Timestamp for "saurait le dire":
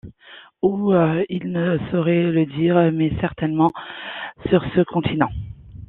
1.91-2.89